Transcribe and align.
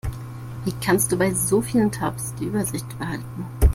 Wie 0.65 0.73
kannst 0.83 1.11
du 1.11 1.17
bei 1.17 1.31
so 1.31 1.61
vielen 1.61 1.91
Tabs 1.91 2.33
die 2.33 2.45
Übersicht 2.45 2.87
behalten? 2.97 3.45